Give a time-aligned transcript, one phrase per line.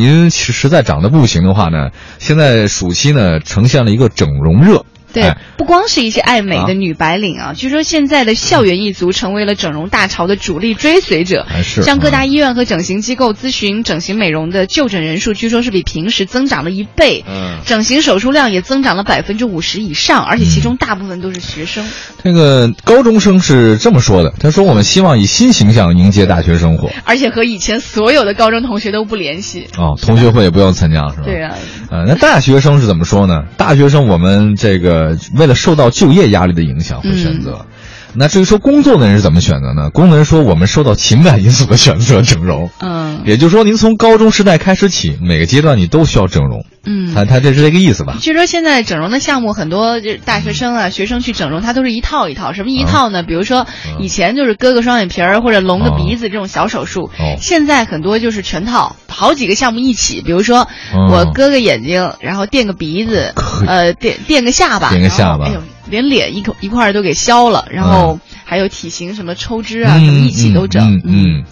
[0.00, 4.86] 您实实在长得不行的话呢，现在暑期呢呈现了一个整容热。
[5.12, 11.46] 对哎，不光是一些爱美的女白领啊，据说现在的校园一族成为了整容大潮的主力追随者。
[11.48, 17.24] 还是像各大医院和整形机构咨询整形美容的就诊人数，据说是比平时增长了一倍。
[17.28, 21.86] 嗯，整形手术量也增长了百分之五十以上，而且其中大部分都是学生。
[22.22, 26.90] 这个高中生是这么说的，他说我们希望以新形象迎接大学生活。
[27.04, 29.66] 而且和以前所有的高中同学都不联系。
[29.76, 31.22] 哦，同学会也不用参加是吧？
[31.24, 31.54] 对啊，
[31.90, 33.44] 呃，那大学生是怎么说呢？
[33.56, 37.66] 大学生我们这个为了受到就业压力的影响会选择。
[38.14, 39.90] 那至于说工作的人是怎么选择呢？
[39.90, 42.70] 工作人说我们受到情感因素的选择整容。
[42.80, 46.64] 嗯也就是说，您从高中时代开始起，每个阶段你都需要整容。
[46.86, 47.14] 嗯。
[47.14, 48.16] 他他这是这个意思吧？
[48.20, 52.52] 据说现在整容的项目很多，就是大学生啊、学生去整容，他都是一套一套。
[52.52, 53.22] 什么一套呢？
[53.22, 53.66] 比如说
[53.98, 60.22] 以前就是割个双眼皮儿或者隆个鼻子这种小手术，哦现在很多就是全套，好几个项目一起。
[60.22, 63.34] 比如说哦我割个眼睛，然后垫个鼻子
[63.66, 71.00] 呃，垫垫个下巴，垫个下巴哎呦，连脸一口一块儿都给削了，然后还有体型什么抽脂啊，嗯什么一起都整。
[71.04, 71.44] 嗯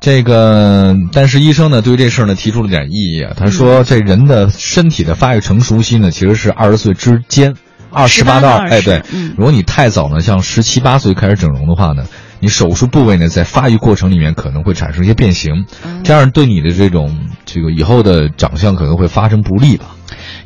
[0.00, 3.32] 这个，但是医生呢对于这事儿呢提出了点异议啊。
[3.36, 7.54] 他嗯说，这人的身体的发育成熟期呢其实是二十岁之间，
[7.90, 12.04] 二十八18到到哎20对嗯，如果你太早呢，像十七八岁开始整容的话呢。
[12.40, 19.96] 你手术部位呢，在发育过程里面可能会产生一些变形，嗯这样对你的这种这个以后的长相可能会发生不利吧？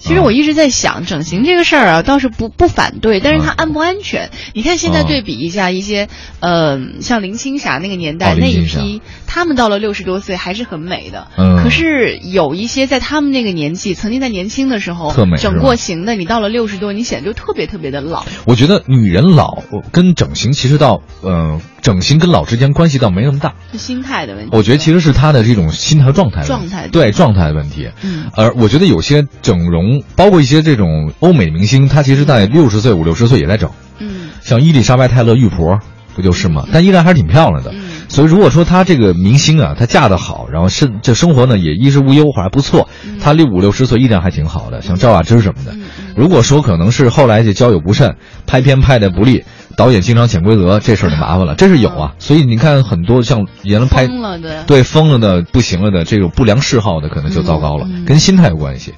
[0.02, 4.30] 其实我一直在想，整形这个事儿啊，倒是不不反对，但是它安不安全？
[4.52, 6.08] 你看现在嗯对比一下一些，
[6.40, 11.28] 呃，像林青霞那个年代、哦那一批，他们到了六十多岁还是很美的。
[11.38, 18.24] 嗯可是有一些在他们那个年纪，曾经在年轻的时候整过型的，你到了六十多，你显得就特别特别的老。
[18.44, 24.56] 我觉得女人老跟整形其实到呃整形跟老之间关系倒没那么大，是心态的问题。
[24.56, 26.88] 我觉得其实是他的这种心态和状态状态。
[26.88, 27.90] 对状态的问题。
[28.02, 28.30] 嗯。
[28.34, 34.30] 而我觉得有些整容，包括一些这种欧美明星，他其实在六十岁、五六十岁也在整，嗯。
[34.42, 35.80] 像伊丽莎白泰勒玉婆
[36.14, 36.66] 不就是吗？
[36.72, 37.72] 但依然还是挺漂亮的。
[37.74, 37.82] 嗯。
[38.08, 42.88] 所以如果说她这个明星啊，她嫁得好，然后生这生活呢也衣食无忧，还不错，
[43.20, 45.74] 她六五六十岁依然还挺好的，像赵雅芝什么的。
[46.14, 48.16] 如果说可能是后来就交友不慎，
[48.46, 49.44] 拍片拍的不利，
[49.76, 52.14] 导演经常潜规则，这事儿就麻烦了，这是有啊。
[52.18, 54.64] 所以你看很多像原来拍疯了的。
[54.64, 58.94] 对疯了的、不行了的这种不良嗜好的，可能就糟糕了，跟心态有关系。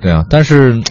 [0.00, 0.82] 对啊，但是，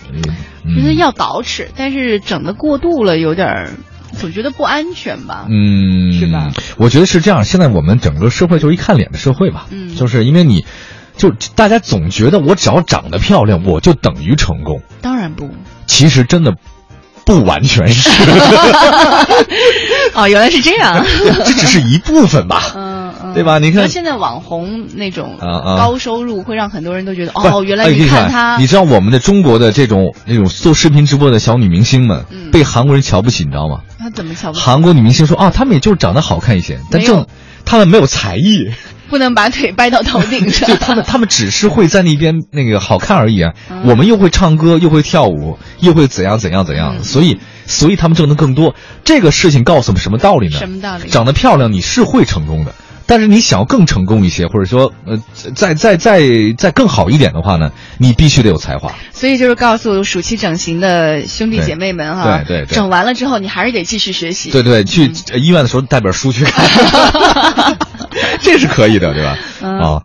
[0.64, 3.72] 嗯觉得要捯饬，但是整的过度了，有点儿，
[4.12, 5.46] 总觉得不安全吧。
[5.50, 6.52] 嗯，是吧？
[6.78, 7.46] 我觉得是这样。
[7.46, 10.66] 现在我们整个社会就是一看脸的社会吧，嗯就是因为你，
[11.18, 14.82] 就大家总觉得我只要长得漂亮，我就等于成功。
[15.02, 15.50] 当然不。
[15.88, 16.56] 其实真的
[17.30, 18.10] 不完全是，
[20.16, 21.06] 哦，原来是这样。
[21.46, 22.60] 这只是一部分吧。
[22.76, 23.60] 嗯嗯，对吧？
[23.60, 23.88] 你看。
[23.88, 25.78] 现在网红那种啊啊。
[25.78, 32.50] 高收入，会让很多人都觉得，不哦，原来你看他，你知道我们的中国的这种那种做视频直播的小女明星们，嗯。
[32.50, 33.82] 被韩国人瞧不起，你知道吗？
[34.00, 34.66] 他怎么瞧不起？
[34.66, 37.28] 韩国女明星说啊，她们也就是长得好看一些，但正
[37.64, 38.72] 她们没有才艺，
[39.09, 40.75] 不能把腿掰到头顶上 就。
[40.78, 43.53] 他们他们只是会在那边那个好看而已啊。
[43.70, 48.75] 嗯我们又会唱歌，又会跳舞，又会怎样怎样怎样，嗯所以所以他们挣得更多。
[49.03, 50.58] 这个事情告诉我们什么道理呢？
[50.59, 51.09] 什么道理？
[51.09, 52.74] 长得漂亮你是会成功的，
[53.06, 55.18] 但是你想要更成功一些，或者说呃
[55.56, 56.22] 再再再
[56.58, 58.92] 再更好一点的话呢，你必须得有才华。
[59.14, 64.52] 所以就是告诉暑期整形的兄弟姐妹们哈，对对对整完了之后你还是得继续学习。
[64.52, 66.66] 对对，去呃医院的时候带本书去看，
[68.41, 69.38] 这是可以的，对吧？
[69.62, 69.90] 嗯啊。